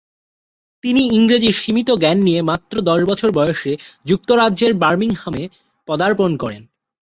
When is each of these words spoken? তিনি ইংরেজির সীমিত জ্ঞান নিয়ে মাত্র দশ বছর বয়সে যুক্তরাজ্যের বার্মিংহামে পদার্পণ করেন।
তিনি 0.83 1.01
ইংরেজির 1.11 1.55
সীমিত 1.55 1.89
জ্ঞান 2.01 2.17
নিয়ে 2.27 2.41
মাত্র 2.49 2.75
দশ 2.89 3.01
বছর 3.05 3.29
বয়সে 3.31 3.71
যুক্তরাজ্যের 4.05 4.71
বার্মিংহামে 4.81 5.43
পদার্পণ 5.87 6.31
করেন। 6.37 6.61